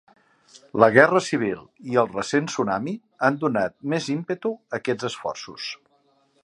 [0.83, 1.59] La guerra civil
[1.91, 2.95] i el recent tsunami
[3.29, 5.71] han donat més ímpetu a aquests esforços.